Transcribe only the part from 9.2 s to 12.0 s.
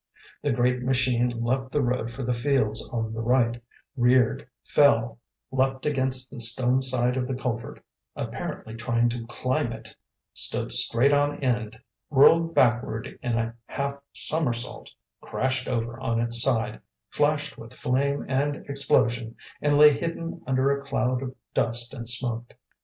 climb it, stood straight on end,